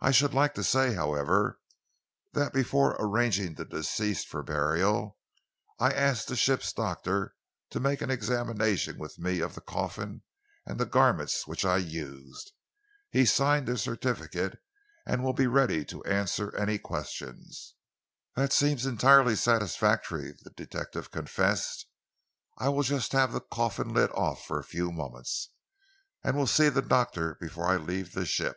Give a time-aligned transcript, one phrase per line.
[0.00, 1.60] I should like to say, however,
[2.32, 5.16] that before arranging the deceased for burial,
[5.78, 7.36] I asked the ship's doctor
[7.70, 10.22] to make an examination with me of the coffin
[10.66, 12.50] and the garments which I used.
[13.12, 14.58] He signed the certificate,
[15.06, 17.76] and he will be ready to answer any questions."
[18.34, 21.86] "That seems entirely satisfactory," the detective confessed.
[22.58, 25.50] "I will just have the coffin lid off for a few moments,
[26.24, 28.56] and will see the doctor before I leave the ship."